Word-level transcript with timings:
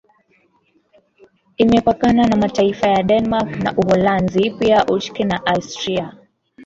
Imepakana 1.57 2.27
na 2.27 2.35
mataifa 2.35 2.87
ya 2.87 3.03
Denmark 3.03 3.63
na 3.63 3.73
Uholanzi 3.77 4.49
pia 4.49 4.85
Uchki 4.85 5.23
na 5.23 5.45
Austria 5.45 6.17